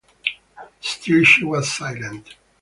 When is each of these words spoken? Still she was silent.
Still 0.79 1.23
she 1.23 1.45
was 1.45 1.71
silent. 1.71 2.33